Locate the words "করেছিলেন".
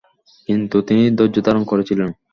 1.65-2.09